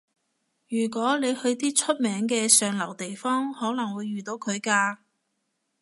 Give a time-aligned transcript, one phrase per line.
[0.67, 4.97] 如果你去啲出名嘅上流地方，可能會遇到佢㗎